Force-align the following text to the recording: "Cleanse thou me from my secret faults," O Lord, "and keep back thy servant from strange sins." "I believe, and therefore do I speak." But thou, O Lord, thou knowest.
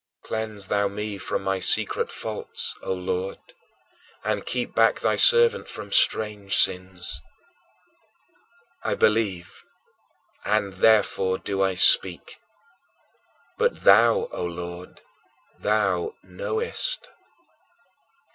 "Cleanse 0.23 0.65
thou 0.65 0.87
me 0.87 1.19
from 1.19 1.43
my 1.43 1.59
secret 1.59 2.11
faults," 2.11 2.73
O 2.81 2.91
Lord, 2.91 3.37
"and 4.23 4.43
keep 4.47 4.73
back 4.73 4.99
thy 5.01 5.15
servant 5.15 5.67
from 5.69 5.91
strange 5.91 6.57
sins." 6.57 7.21
"I 8.83 8.95
believe, 8.95 9.63
and 10.43 10.73
therefore 10.73 11.37
do 11.37 11.61
I 11.61 11.75
speak." 11.75 12.39
But 13.59 13.81
thou, 13.83 14.27
O 14.31 14.43
Lord, 14.43 15.01
thou 15.59 16.15
knowest. 16.23 17.11